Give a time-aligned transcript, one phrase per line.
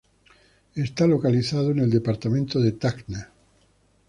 [0.73, 3.29] Esta localizado en el departamento de Tacna.